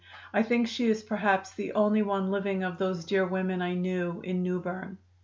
[0.33, 4.19] I think she is perhaps the only one living of those dear women I knew
[4.23, 4.97] in New Berne.